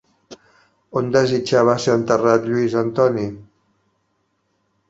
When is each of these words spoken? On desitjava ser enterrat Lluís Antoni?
On 1.01 1.11
desitjava 1.15 1.77
ser 1.85 1.93
enterrat 1.97 2.47
Lluís 2.53 2.79
Antoni? 2.83 3.29